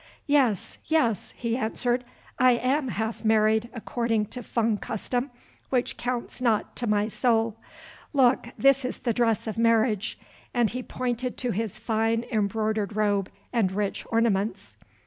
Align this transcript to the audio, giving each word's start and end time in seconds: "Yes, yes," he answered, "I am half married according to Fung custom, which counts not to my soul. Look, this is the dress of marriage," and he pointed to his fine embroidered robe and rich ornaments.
"Yes, 0.25 0.79
yes," 0.85 1.31
he 1.37 1.55
answered, 1.55 2.03
"I 2.39 2.53
am 2.53 2.87
half 2.87 3.23
married 3.23 3.69
according 3.71 4.25
to 4.33 4.41
Fung 4.41 4.77
custom, 4.79 5.29
which 5.69 5.95
counts 5.95 6.41
not 6.41 6.75
to 6.77 6.87
my 6.87 7.07
soul. 7.07 7.59
Look, 8.11 8.47
this 8.57 8.83
is 8.83 8.97
the 8.97 9.13
dress 9.13 9.45
of 9.45 9.59
marriage," 9.59 10.17
and 10.55 10.71
he 10.71 10.81
pointed 10.81 11.37
to 11.37 11.51
his 11.51 11.77
fine 11.77 12.25
embroidered 12.31 12.95
robe 12.95 13.29
and 13.53 13.71
rich 13.71 14.03
ornaments. 14.11 14.75